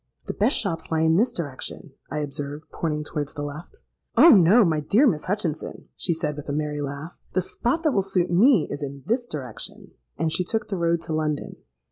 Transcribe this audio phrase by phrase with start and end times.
[0.25, 4.29] 'The best shops lie in this direction,' I observed, pointing towards the left.—'Oh!
[4.31, 8.01] no, my dear Miss Hutchinson,' she said, with a merry laugh: 'the spot that will
[8.01, 11.57] suit me is in this direction;'—and she took the road to London.